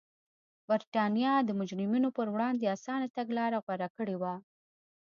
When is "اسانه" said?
2.75-3.07